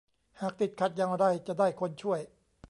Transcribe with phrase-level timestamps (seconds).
[0.41, 2.21] หากติดขัดอย่างไรจะได้คนช่วย